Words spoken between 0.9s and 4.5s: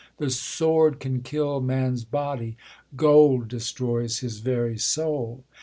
can kill Man's body 5 gold destroys his